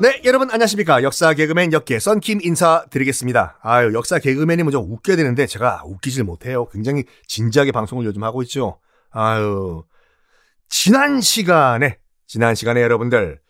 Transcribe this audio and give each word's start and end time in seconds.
네, 0.00 0.22
여러분 0.24 0.50
안녕하십니까. 0.50 1.02
역사 1.02 1.34
개그맨 1.34 1.74
역계 1.74 1.98
썬킴 1.98 2.40
인사드리겠습니다. 2.42 3.58
아유, 3.60 3.92
역사 3.92 4.18
개그맨이 4.18 4.62
먼저 4.62 4.80
웃겨야 4.80 5.14
되는데 5.14 5.46
제가 5.46 5.82
웃기질 5.84 6.24
못해요. 6.24 6.66
굉장히 6.70 7.04
진지하게 7.26 7.70
방송을 7.72 8.06
요즘 8.06 8.24
하고 8.24 8.40
있죠. 8.44 8.80
아유. 9.10 9.84
지난 10.70 11.20
시간에, 11.20 11.98
지난 12.26 12.54
시간에 12.54 12.80
여러분들 12.80 13.40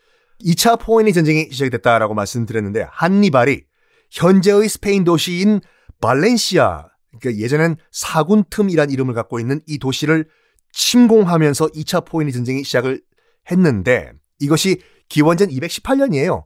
2차 0.43 0.77
포에니 0.77 1.13
전쟁이 1.13 1.47
시작이 1.49 1.69
됐다라고 1.69 2.15
말씀드렸는데 2.15 2.85
한니발이 2.91 3.63
현재의 4.09 4.67
스페인 4.67 5.05
도시인 5.05 5.61
발렌시아, 6.01 6.89
그러니까 7.17 7.41
예전엔 7.41 7.77
사군 7.91 8.43
틈이란 8.49 8.89
이름을 8.91 9.13
갖고 9.13 9.39
있는 9.39 9.61
이 9.67 9.79
도시를 9.79 10.25
침공하면서 10.73 11.67
2차 11.67 12.05
포에니 12.05 12.33
전쟁이 12.33 12.65
시작을 12.65 13.01
했는데 13.49 14.11
이것이 14.39 14.81
기원전 15.11 15.49
218년이에요. 15.49 16.45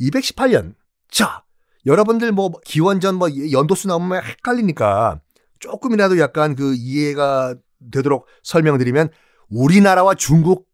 218년. 0.00 0.74
자, 1.08 1.44
여러분들 1.86 2.32
뭐 2.32 2.50
기원전 2.64 3.14
뭐 3.14 3.28
연도수 3.52 3.86
나오면 3.86 4.24
헷갈리니까 4.24 5.20
조금이라도 5.60 6.18
약간 6.18 6.56
그 6.56 6.74
이해가 6.74 7.54
되도록 7.92 8.26
설명드리면 8.42 9.10
우리나라와 9.50 10.14
중국 10.14 10.66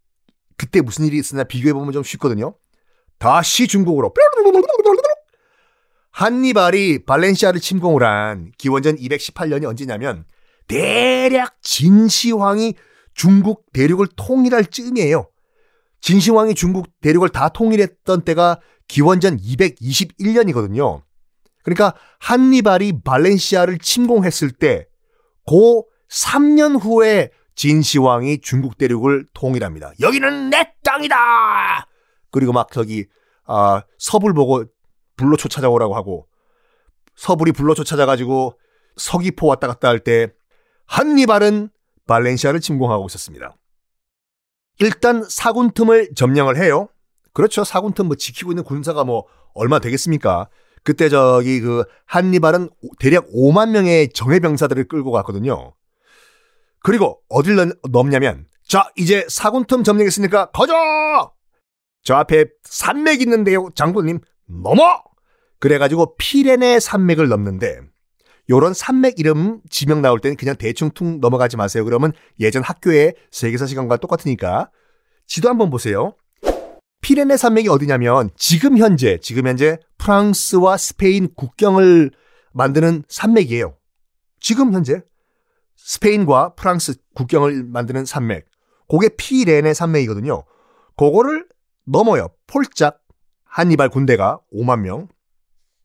그때 0.56 0.80
무슨 0.80 1.04
일이 1.04 1.18
있었나 1.18 1.44
비교해 1.44 1.74
보면 1.74 1.92
좀 1.92 2.02
쉽거든요. 2.02 2.54
다시 3.18 3.68
중국으로 3.68 4.14
한니발이 6.10 7.04
발렌시아를 7.04 7.60
침공을 7.60 8.02
한 8.04 8.52
기원전 8.56 8.96
218년이 8.96 9.66
언제냐면 9.66 10.24
대략 10.66 11.60
진시황이 11.60 12.74
중국 13.12 13.66
대륙을 13.74 14.06
통일할 14.16 14.64
쯤이에요. 14.64 15.28
진시황이 16.00 16.54
중국 16.54 16.88
대륙을 17.00 17.28
다 17.30 17.48
통일했던 17.48 18.22
때가 18.22 18.60
기원전 18.86 19.36
221년이거든요. 19.38 21.02
그러니까 21.62 21.94
한니발이 22.20 23.02
발렌시아를 23.04 23.78
침공했을 23.78 24.50
때 24.52 24.86
고 25.48 25.88
3년 26.10 26.78
후에 26.78 27.30
진시황이 27.54 28.40
중국 28.42 28.76
대륙을 28.76 29.26
통일합니다. 29.32 29.92
여기는 29.98 30.50
내 30.50 30.74
땅이다. 30.84 31.86
그리고 32.30 32.52
막 32.52 32.70
저기 32.70 33.06
아, 33.46 33.82
서불 33.98 34.34
보고 34.34 34.64
불로 35.16 35.38
쫓아오라고 35.38 35.96
하고 35.96 36.28
서불이 37.16 37.52
불로 37.52 37.74
쫓아가지고 37.74 38.58
서귀포 38.96 39.46
왔다 39.46 39.66
갔다 39.66 39.88
할 39.88 40.00
때 40.00 40.28
한니발은 40.86 41.70
발렌시아를 42.06 42.60
침공하고 42.60 43.06
있었습니다. 43.06 43.56
일단 44.78 45.24
사군 45.28 45.72
틈을 45.72 46.14
점령을 46.14 46.56
해요. 46.56 46.88
그렇죠. 47.32 47.64
사군 47.64 47.92
틈뭐 47.92 48.16
지키고 48.16 48.52
있는 48.52 48.64
군사가 48.64 49.04
뭐 49.04 49.26
얼마 49.54 49.78
되겠습니까? 49.78 50.48
그때 50.82 51.08
저기 51.08 51.60
그 51.60 51.84
한니발은 52.06 52.70
대략 52.98 53.28
5만 53.28 53.70
명의 53.70 54.08
정예 54.12 54.38
병사들을 54.38 54.88
끌고 54.88 55.10
갔거든요. 55.10 55.74
그리고 56.80 57.20
어딜 57.28 57.56
넘냐면 57.90 58.46
자 58.66 58.90
이제 58.96 59.26
사군 59.28 59.64
틈 59.64 59.82
점령했으니까 59.82 60.50
거저 60.52 61.32
저 62.02 62.14
앞에 62.14 62.46
산맥 62.62 63.20
있는데요 63.22 63.68
장군님 63.74 64.20
넘어 64.46 65.02
그래가지고 65.58 66.16
피레네 66.16 66.80
산맥을 66.80 67.28
넘는데 67.28 67.80
요런 68.50 68.72
산맥 68.72 69.18
이름 69.18 69.60
지명 69.68 70.00
나올 70.00 70.20
때는 70.20 70.36
그냥 70.36 70.56
대충 70.56 70.90
퉁 70.90 71.20
넘어가지 71.20 71.56
마세요. 71.56 71.84
그러면 71.84 72.12
예전 72.40 72.62
학교의 72.62 73.14
세계사 73.30 73.66
시간과 73.66 73.98
똑같으니까 73.98 74.70
지도 75.26 75.48
한번 75.48 75.70
보세요. 75.70 76.14
피레네 77.00 77.36
산맥이 77.36 77.68
어디냐면 77.68 78.30
지금 78.36 78.78
현재 78.78 79.18
지금 79.18 79.46
현재 79.46 79.78
프랑스와 79.98 80.76
스페인 80.76 81.28
국경을 81.34 82.10
만드는 82.52 83.04
산맥이에요. 83.08 83.76
지금 84.40 84.72
현재 84.72 85.02
스페인과 85.76 86.54
프랑스 86.54 86.94
국경을 87.14 87.64
만드는 87.64 88.04
산맥. 88.04 88.46
그게 88.88 89.08
피레네 89.08 89.74
산맥이거든요. 89.74 90.44
그거를 90.96 91.46
넘어요. 91.86 92.28
폴짝 92.46 93.00
한니발 93.44 93.90
군대가 93.90 94.40
5만 94.52 94.80
명. 94.80 95.08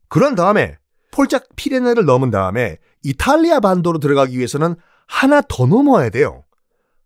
그런 0.08 0.34
다음에 0.34 0.78
폴짝 1.14 1.46
피레네를 1.54 2.04
넘은 2.04 2.32
다음에 2.32 2.78
이탈리아 3.04 3.60
반도로 3.60 4.00
들어가기 4.00 4.36
위해서는 4.36 4.74
하나 5.06 5.40
더 5.48 5.64
넘어야 5.64 6.10
돼요. 6.10 6.42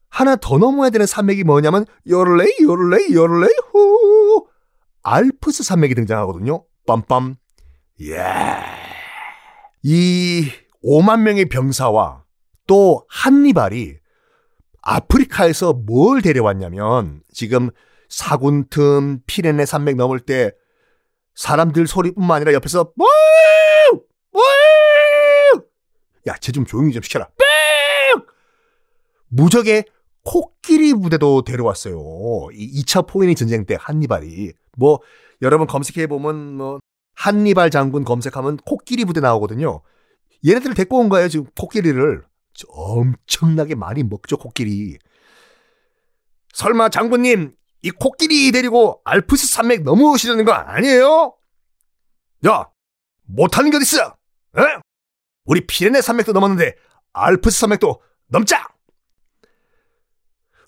하나 0.08 0.34
더 0.36 0.56
넘어야 0.56 0.88
되는 0.88 1.04
산맥이 1.04 1.44
뭐냐면 1.44 1.84
요를레이 2.08 2.56
요를레이 2.62 3.12
요를레이 3.12 3.54
후 3.70 4.46
알프스 5.02 5.62
산맥이 5.62 5.94
등장하거든요. 5.94 6.64
빰빰. 6.86 7.36
예. 8.00 8.16
이 9.82 10.48
5만 10.82 11.20
명의 11.20 11.44
병사와 11.44 12.24
또 12.66 13.04
한니발이 13.10 13.98
아프리카에서 14.80 15.74
뭘 15.74 16.22
데려왔냐면 16.22 17.20
지금 17.30 17.68
사군틈 18.08 19.20
피레네 19.26 19.66
산맥 19.66 19.96
넘을 19.96 20.18
때 20.18 20.52
사람들 21.42 21.86
소리뿐만 21.86 22.36
아니라 22.36 22.52
옆에서 22.52 22.92
뭐 22.96 23.06
야, 26.26 26.36
쟤 26.40 26.52
좀 26.52 26.66
조용히 26.66 26.92
좀 26.92 27.00
시켜라. 27.02 27.28
뺑! 27.38 28.22
무적의 29.28 29.84
코끼리 30.24 30.92
부대도 30.94 31.42
데려왔어요. 31.42 31.96
이 32.52 32.82
2차 32.82 33.06
포인이 33.08 33.34
전쟁 33.34 33.64
때 33.64 33.76
한니발이. 33.80 34.52
뭐, 34.76 35.00
여러분 35.40 35.66
검색해 35.66 36.06
보면 36.08 36.56
뭐, 36.56 36.80
한니발 37.14 37.70
장군 37.70 38.04
검색하면 38.04 38.58
코끼리 38.58 39.04
부대 39.06 39.20
나오거든요. 39.20 39.80
얘네들을 40.46 40.74
데리고 40.74 40.98
온 40.98 41.08
거예요, 41.08 41.28
지금 41.28 41.46
코끼리를. 41.58 42.24
엄청나게 42.68 43.74
많이 43.74 44.02
먹죠, 44.02 44.36
코끼리. 44.36 44.98
설마 46.52 46.90
장군님, 46.90 47.54
이 47.82 47.90
코끼리 47.90 48.50
데리고 48.52 49.00
알프스 49.04 49.46
산맥 49.48 49.82
넘어오시려는 49.82 50.44
거 50.44 50.52
아니에요? 50.52 51.34
야, 52.46 52.68
못하는 53.24 53.70
게 53.70 53.76
어딨어? 53.76 54.16
에? 54.58 54.62
우리 55.44 55.66
피레네 55.66 56.00
산맥도 56.00 56.32
넘었는데 56.32 56.74
알프스 57.12 57.60
산맥도 57.60 58.00
넘자! 58.28 58.66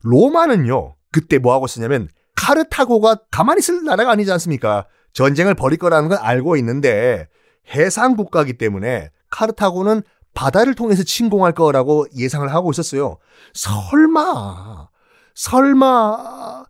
로마는요, 0.03 0.97
그때 1.13 1.39
뭐 1.39 1.53
하고 1.53 1.67
있었냐면 1.67 2.09
카르타고가 2.37 3.17
가만히 3.31 3.59
있을 3.59 3.85
나라가 3.85 4.13
아니지 4.13 4.33
않습니까? 4.33 4.87
전쟁을 5.13 5.55
벌일 5.55 5.79
거라는 5.79 6.09
건 6.09 6.19
알고 6.19 6.57
있는데 6.57 7.29
해상 7.75 8.17
국가이기 8.17 8.55
때문에 8.57 9.11
카르타고는 9.31 10.03
바다를 10.33 10.75
통해서 10.75 11.03
침공할 11.03 11.53
거라고 11.53 12.07
예상을 12.17 12.49
하고 12.53 12.71
있었어요. 12.71 13.19
설마, 13.53 14.89
설마 15.35 16.65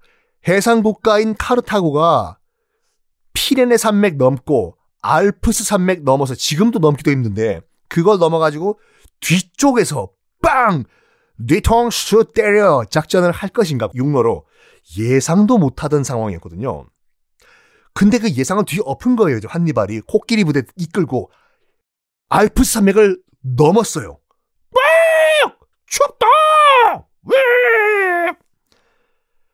해상 0.48 0.82
국가인 0.82 1.34
카르타고가 1.34 2.38
피레네 3.34 3.76
산맥 3.76 4.16
넘고 4.16 4.76
알프스 5.02 5.64
산맥 5.64 6.02
넘어서 6.04 6.34
지금도 6.34 6.78
넘기도 6.78 7.10
힘든데 7.10 7.60
그걸 7.88 8.18
넘어가지고 8.18 8.78
뒤쪽에서 9.20 10.10
빵! 10.42 10.84
뒤통수 11.46 12.32
때려 12.34 12.84
작전을 12.90 13.32
할 13.32 13.48
것인가 13.48 13.88
육로로 13.94 14.46
예상도 14.98 15.58
못하던 15.58 16.04
상황이었거든요. 16.04 16.86
근데 17.94 18.18
그 18.18 18.30
예상은 18.30 18.64
뒤엎은 18.64 19.16
거예요. 19.16 19.40
한니발이 19.46 20.02
코끼리 20.06 20.44
부대 20.44 20.62
이끌고 20.76 21.30
알프스 22.28 22.72
산맥을 22.74 23.20
넘었어요. 23.42 24.18
빡! 24.72 25.58
춥다! 25.86 26.26
왜? 27.24 27.36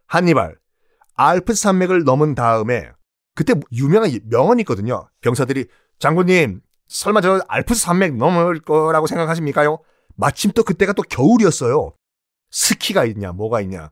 한니발 0.06 0.56
알프스 1.16 1.62
산맥을 1.62 2.04
넘은 2.04 2.34
다음에 2.34 2.90
그때 3.34 3.54
유명한 3.72 4.10
명언이 4.24 4.62
있거든요. 4.62 5.08
병사들이 5.20 5.66
장군님 5.98 6.60
설마 6.88 7.20
저 7.20 7.42
알프스 7.48 7.80
산맥 7.80 8.16
넘을 8.16 8.60
거라고 8.60 9.06
생각하십니까요? 9.06 9.78
마침 10.14 10.52
또 10.52 10.62
그때가 10.62 10.92
또 10.92 11.02
겨울이었어요. 11.02 11.94
스키가 12.50 13.04
있냐, 13.06 13.32
뭐가 13.32 13.60
있냐. 13.62 13.90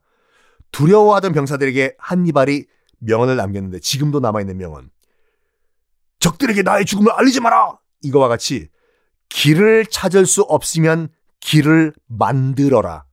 두려워하던 0.73 1.32
병사들에게 1.32 1.97
한니발이 1.99 2.67
명언을 2.99 3.37
남겼는데 3.37 3.81
지금도 3.81 4.21
남아있는 4.21 4.56
명언. 4.56 4.91
적들에게 6.21 6.62
나의 6.62 6.87
죽음을 6.87 7.12
알리지 7.12 7.41
마라! 7.41 7.79
이거와 8.03 8.29
같이 8.29 8.71
길을 9.29 9.87
찾을 9.87 10.26
수 10.26 10.43
없으면 10.43 11.09
길을 11.41 11.93
만들어라. 12.06 13.05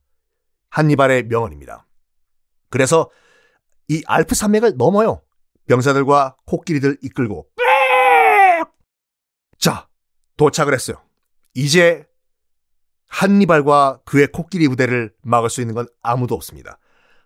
한니발의 0.70 1.24
명언입니다. 1.24 1.86
그래서 2.70 3.10
이 3.88 4.02
알프 4.06 4.34
산맥을 4.34 4.76
넘어요. 4.76 5.22
병사들과 5.68 6.36
코끼리들 6.46 6.98
이끌고 7.02 7.46
자, 9.58 9.88
도착을 10.36 10.74
했어요. 10.74 10.96
이제 11.54 12.04
한니발과 13.06 14.00
그의 14.04 14.26
코끼리 14.32 14.68
부대를 14.68 15.12
막을 15.22 15.50
수 15.50 15.60
있는 15.60 15.74
건 15.74 15.86
아무도 16.02 16.34
없습니다. 16.34 16.78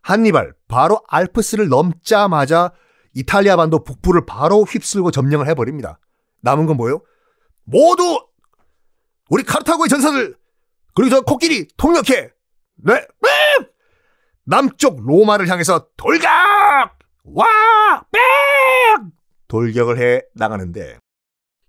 한니발 0.02 0.52
바로 0.68 1.00
알프스를 1.08 1.68
넘자마자 1.68 2.72
이탈리아 3.14 3.56
반도 3.56 3.82
북부를 3.82 4.26
바로 4.26 4.64
휩쓸고 4.64 5.10
점령을 5.12 5.48
해버립니다. 5.48 5.98
남은 6.42 6.66
건 6.66 6.76
뭐예요? 6.76 7.02
모두 7.64 8.26
우리 9.30 9.42
카르타고의 9.42 9.88
전사들 9.88 10.36
그리고 10.94 11.10
저 11.10 11.20
코끼리 11.22 11.68
통역해. 11.76 12.30
네. 12.76 12.94
네! 12.94 13.28
남쪽 14.46 15.04
로마를 15.04 15.48
향해서 15.48 15.88
돌격! 15.96 16.28
와! 17.24 17.46
빽! 18.12 18.20
돌격을 19.48 19.98
해 19.98 20.22
나가는데 20.34 20.98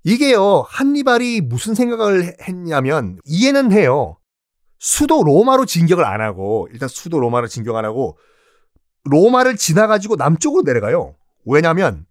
이게요. 0.04 0.64
한니발이 0.68 1.42
무슨 1.42 1.74
생각을 1.76 2.36
했냐면 2.48 3.20
이해는 3.26 3.72
해요. 3.72 4.18
수도 4.80 5.24
로마로 5.24 5.66
진격을 5.66 6.06
안 6.06 6.22
하고 6.22 6.68
일단 6.72 6.88
수도 6.88 7.20
로마를 7.20 7.50
진격 7.50 7.76
안 7.76 7.84
하고 7.84 8.18
로마를 9.06 9.58
지나가지고 9.58 10.16
남쪽으로 10.16 10.62
내려가요. 10.62 11.16
왜냐하면 11.46 12.06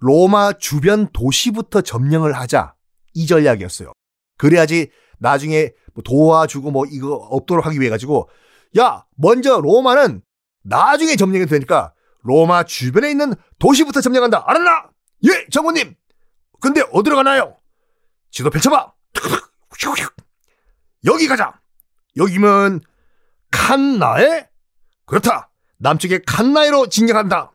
로마 0.00 0.54
주변 0.54 1.08
도시부터 1.12 1.82
점령을 1.82 2.32
하자 2.32 2.74
이 3.14 3.26
전략이었어요. 3.26 3.92
그래야지 4.38 4.90
나중에 5.18 5.72
뭐 5.94 6.02
도와주고 6.02 6.70
뭐 6.70 6.86
이거 6.86 7.14
없도록 7.14 7.66
하기 7.66 7.80
위해 7.80 7.90
가지고 7.90 8.28
야 8.78 9.04
먼저 9.16 9.60
로마는 9.60 10.22
나중에 10.62 11.16
점령이 11.16 11.46
되니까 11.46 11.92
로마 12.22 12.64
주변에 12.64 13.10
있는 13.10 13.34
도시부터 13.58 14.00
점령한다. 14.00 14.44
알았나? 14.46 14.90
예, 15.24 15.46
장군님. 15.50 15.94
근데 16.60 16.82
어디로 16.92 17.16
가나요? 17.16 17.56
지도 18.30 18.50
펼쳐봐. 18.50 18.92
여기 21.04 21.28
가자. 21.28 21.60
여기면 22.16 22.80
칸나에? 23.50 24.48
그렇다. 25.04 25.50
남쪽의 25.78 26.22
칸나에로 26.26 26.88
진격한다. 26.88 27.52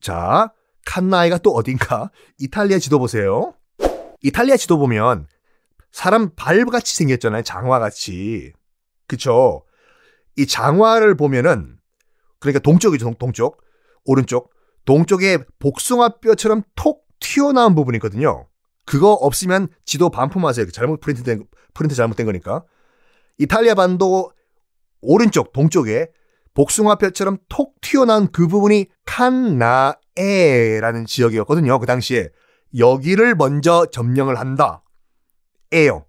자, 0.00 0.52
칸나에가 0.86 1.38
또 1.38 1.52
어딘가? 1.52 2.10
이탈리아 2.38 2.78
지도 2.78 2.98
보세요. 2.98 3.54
이탈리아 4.22 4.56
지도 4.56 4.78
보면 4.78 5.28
사람 5.92 6.34
발같이 6.34 6.96
생겼잖아요. 6.96 7.42
장화같이. 7.42 8.52
그쵸? 9.06 9.64
이 10.40 10.46
장화를 10.46 11.16
보면은 11.16 11.76
그러니까 12.38 12.60
동쪽이죠. 12.60 13.12
동쪽. 13.18 13.62
오른쪽. 14.06 14.50
동쪽에 14.86 15.44
복숭아뼈처럼 15.58 16.62
톡 16.74 17.06
튀어나온 17.20 17.74
부분이 17.74 17.96
있거든요. 17.96 18.46
그거 18.86 19.12
없으면 19.12 19.68
지도 19.84 20.08
반품하세요. 20.08 20.70
잘못 20.70 21.00
프린트된 21.00 21.44
프린트 21.74 21.94
잘못된 21.94 22.24
거니까. 22.24 22.64
이탈리아 23.36 23.74
반도 23.74 24.32
오른쪽 25.02 25.52
동쪽에 25.52 26.08
복숭아뼈처럼 26.54 27.36
톡 27.50 27.78
튀어나온 27.82 28.32
그 28.32 28.48
부분이 28.48 28.86
칸나에라는 29.04 31.04
지역이었거든요. 31.06 31.78
그 31.78 31.84
당시에 31.84 32.30
여기를 32.78 33.34
먼저 33.34 33.84
점령을 33.92 34.38
한다. 34.38 34.82
에요. 35.72 36.06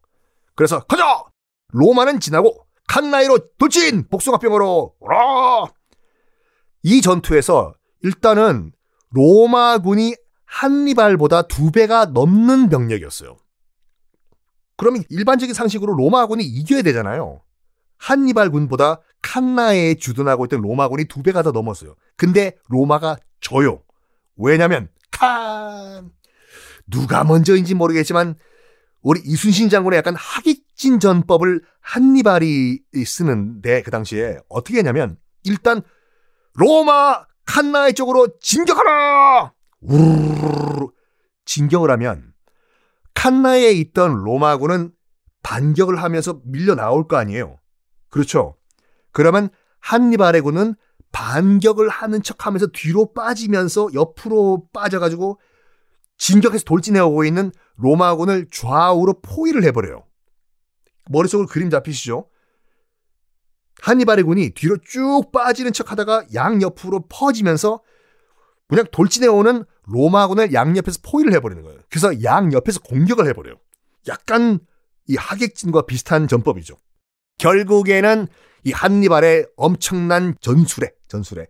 그래서 0.55 0.79
가자. 0.79 1.25
로마는 1.73 2.21
지나고 2.21 2.70
칸나이로 2.91 3.39
돌진 3.57 4.09
복숭아병으로 4.09 4.95
오라. 4.99 5.63
이 6.83 7.01
전투에서 7.01 7.73
일단은 8.01 8.73
로마군이 9.11 10.15
한니발보다 10.45 11.43
두 11.43 11.71
배가 11.71 12.07
넘는 12.07 12.67
병력이었어요. 12.67 13.37
그러면 14.75 15.03
일반적인 15.07 15.53
상식으로 15.53 15.93
로마군이 15.93 16.43
이겨야 16.43 16.81
되잖아요. 16.81 17.41
한니발 17.97 18.49
군보다 18.49 18.99
칸나에 19.21 19.95
주둔하고 19.95 20.43
있던 20.45 20.59
로마군이 20.59 21.05
두 21.05 21.23
배가 21.23 21.43
더 21.43 21.51
넘었어요. 21.51 21.95
근데 22.17 22.57
로마가 22.67 23.15
져요. 23.39 23.83
왜냐면 24.35 24.89
칸 25.11 26.11
누가 26.87 27.23
먼저인지 27.23 27.73
모르겠지만 27.73 28.35
우리 29.01 29.21
이순신 29.23 29.69
장군의 29.69 29.97
약간 29.97 30.15
하 30.15 30.41
기진 30.81 30.99
전법을 30.99 31.61
한니발이 31.79 32.81
쓰는데 33.05 33.83
그 33.83 33.91
당시에 33.91 34.39
어떻게 34.49 34.79
했냐면 34.79 35.15
일단 35.43 35.83
로마 36.55 37.23
칸나의 37.45 37.93
쪽으로 37.93 38.39
진격하라! 38.39 39.53
우르르 39.81 40.87
진격을 41.45 41.91
하면 41.91 42.33
칸나에 43.13 43.73
있던 43.73 44.23
로마군은 44.23 44.91
반격을 45.43 46.01
하면서 46.01 46.41
밀려 46.45 46.73
나올 46.73 47.07
거 47.07 47.15
아니에요. 47.17 47.59
그렇죠. 48.09 48.55
그러면 49.11 49.49
한니발의 49.81 50.41
군은 50.41 50.73
반격을 51.11 51.89
하는 51.89 52.23
척 52.23 52.47
하면서 52.47 52.65
뒤로 52.73 53.13
빠지면서 53.13 53.89
옆으로 53.93 54.65
빠져가지고 54.73 55.39
진격해서 56.17 56.63
돌진해 56.63 57.01
오고 57.01 57.23
있는 57.23 57.51
로마군을 57.75 58.47
좌우로 58.51 59.21
포위를 59.21 59.63
해버려요. 59.65 60.05
머릿속으로 61.09 61.47
그림 61.47 61.69
잡히시죠? 61.69 62.29
한니발의 63.81 64.23
군이 64.25 64.51
뒤로 64.51 64.77
쭉 64.85 65.31
빠지는 65.31 65.73
척 65.73 65.91
하다가 65.91 66.27
양옆으로 66.33 67.05
퍼지면서 67.09 67.81
그냥 68.67 68.85
돌진해오는 68.91 69.65
로마군을 69.83 70.53
양옆에서 70.53 70.99
포위를 71.03 71.33
해버리는 71.33 71.61
거예요. 71.63 71.79
그래서 71.89 72.23
양옆에서 72.23 72.81
공격을 72.81 73.27
해버려요. 73.27 73.55
약간 74.07 74.59
이 75.07 75.15
하객진과 75.15 75.83
비슷한 75.87 76.27
전법이죠. 76.27 76.77
결국에는 77.37 78.27
이 78.63 78.71
한니발의 78.71 79.47
엄청난 79.57 80.35
전술에, 80.39 80.91
전술에 81.07 81.47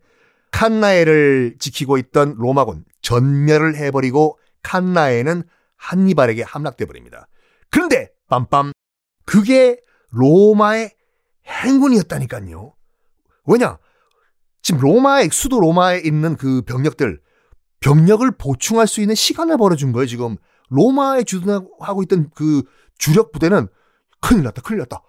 칸나에를 0.52 1.58
지키고 1.60 1.98
있던 1.98 2.36
로마군 2.38 2.86
전멸을 3.02 3.76
해버리고 3.76 4.40
칸나에는 4.64 5.44
한니발에게 5.76 6.44
함락돼 6.44 6.86
버립니다. 6.86 7.28
그런데 7.70 8.10
빰빰 8.30 8.71
그게 9.32 9.80
로마의 10.10 10.92
행운이었다니까요. 11.48 12.74
왜냐? 13.46 13.78
지금 14.62 14.82
로마의 14.82 15.30
수도 15.32 15.62
로마에 15.62 16.00
있는 16.00 16.36
그 16.36 16.62
병력들 16.64 17.22
병력을 17.80 18.30
보충할 18.38 18.88
수 18.88 19.00
있는 19.00 19.16
시간을 19.16 19.56
벌어준 19.56 19.94
거예요. 19.94 20.06
지금 20.06 20.36
로마에 20.68 21.24
주둔하고 21.24 22.04
있던 22.04 22.30
그 22.36 22.64
주력 22.98 23.32
부대는 23.32 23.70
큰일 24.20 24.44
났다, 24.44 24.62
큰일 24.64 24.80
났다. 24.80 25.02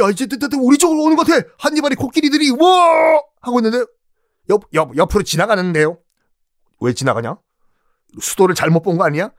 야 0.00 0.08
이제 0.08 0.26
우리 0.58 0.78
쪽으로 0.78 1.02
오는 1.02 1.14
것 1.14 1.26
같아. 1.26 1.46
한니발이 1.58 1.94
코끼리들이 1.96 2.52
와 2.52 3.20
하고 3.42 3.58
있는데 3.58 3.84
옆, 4.48 4.64
옆 4.72 4.96
옆으로 4.96 5.24
지나가는데요. 5.24 5.98
왜 6.80 6.94
지나가냐? 6.94 7.36
수도를 8.18 8.54
잘못 8.54 8.80
본 8.80 8.96
거 8.96 9.04
아니야? 9.04 9.30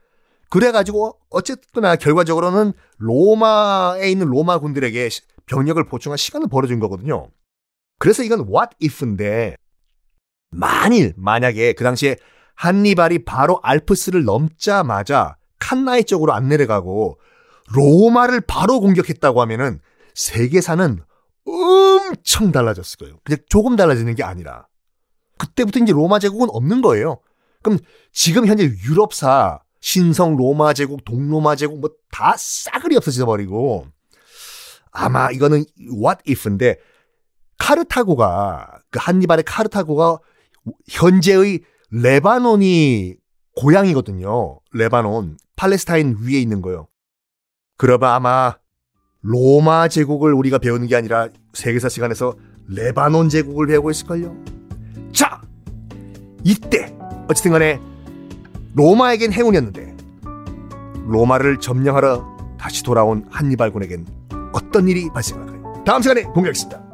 그래가지고 0.50 1.18
어쨌거나 1.30 1.96
결과적으로는 1.96 2.74
로마에 2.98 4.10
있는 4.10 4.28
로마 4.28 4.60
군들에게 4.60 5.10
병력을 5.46 5.84
보충할 5.86 6.18
시간을 6.18 6.48
벌어준 6.48 6.80
거거든요. 6.80 7.30
그래서 8.00 8.24
이건 8.24 8.48
what 8.48 8.76
if인데 8.82 9.56
만일 10.52 11.14
만약에 11.18 11.74
그 11.74 11.84
당시에 11.84 12.18
한니발이 12.56 13.26
바로 13.26 13.60
알프스를 13.64 14.24
넘자마자 14.24 15.38
칸나이 15.60 16.04
쪽으로 16.04 16.34
안 16.34 16.48
내려가고 16.48 17.20
로마를 17.74 18.42
바로 18.42 18.80
공격했다고 18.80 19.42
하면은 19.42 19.80
세계사는 20.16 21.02
엄청 21.46 22.52
달라졌을 22.52 22.98
거예요. 22.98 23.20
그냥 23.24 23.40
조금 23.48 23.76
달라지는 23.76 24.16
게 24.16 24.24
아니라 24.24 24.68
그때부터 25.38 25.80
이제 25.80 25.92
로마 25.94 26.20
제국은 26.20 26.48
없는 26.52 26.82
거예요. 26.82 27.20
그럼 27.62 27.80
지금 28.12 28.46
현재 28.46 28.64
유럽사 28.64 29.62
신성 29.80 30.36
로마 30.36 30.74
제국, 30.74 31.04
동로마 31.06 31.56
제국 31.56 31.80
뭐 31.80 32.00
다 32.12 32.36
싸그리 32.38 32.98
없어져 32.98 33.26
버리고 33.26 33.88
아마 34.92 35.32
이거는 35.32 35.64
what 35.80 36.22
if인데 36.28 36.78
카르타고가 37.58 38.82
그 38.90 39.00
한니발의 39.02 39.44
카르타고가 39.46 40.20
현재의 40.90 41.62
레바논이 41.92 43.16
고향이거든요. 43.56 44.60
레바논 44.74 45.38
팔레스타인 45.56 46.18
위에 46.22 46.40
있는 46.40 46.62
거요. 46.62 46.88
그러면 47.78 48.10
아마 48.10 48.58
로마 49.22 49.88
제국을 49.88 50.34
우리가 50.34 50.58
배우는 50.60 50.88
게 50.88 50.96
아니라 50.96 51.30
세계사 51.54 51.90
시간에서 51.90 52.36
레바논 52.68 53.30
제국을 53.30 53.68
배우고 53.68 53.92
있을걸요. 53.92 54.36
자, 55.12 55.42
이때 56.44 56.96
어쨌든 57.30 57.52
간에 57.52 57.80
로마에겐 58.74 59.34
행운이었는데 59.34 59.96
로마를 61.08 61.60
점령하러 61.60 62.26
다시 62.60 62.84
돌아온 62.84 63.26
한니발군에겐 63.30 64.06
어떤 64.54 64.88
일이 64.88 65.10
발생할까요? 65.14 65.84
다음 65.86 66.02
시간에 66.02 66.24
공개하겠습니다. 66.24 66.89